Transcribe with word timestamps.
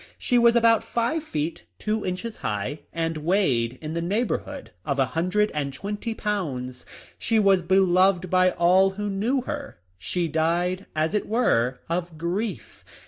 She 0.17 0.39
was 0.39 0.55
about 0.55 0.83
five 0.83 1.21
feet 1.23 1.65
two 1.77 2.03
inches 2.03 2.37
high, 2.37 2.79
and 2.91 3.17
weighed 3.17 3.77
in 3.83 3.93
the 3.93 4.01
neighbor 4.01 4.39
hood 4.39 4.71
of 4.83 4.97
a 4.97 5.05
hundred 5.13 5.51
and 5.53 5.71
twenty 5.71 6.15
pounds. 6.15 6.87
She 7.19 7.37
was 7.37 7.61
beloved 7.61 8.27
by 8.27 8.49
all 8.49 8.89
who 8.89 9.11
knew 9.11 9.41
her. 9.41 9.77
She 9.99 10.27
died 10.27 10.87
as 10.95 11.13
it 11.13 11.27
were 11.27 11.81
of 11.87 12.17
grief. 12.17 12.83